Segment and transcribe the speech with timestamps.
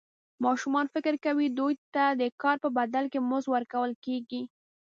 [0.45, 4.41] ماشومان فکر کوي دوی ته د کار په بدل کې مزد ورکول کېږي.